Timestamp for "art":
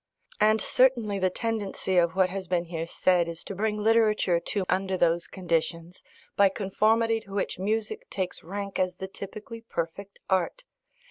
10.27-10.63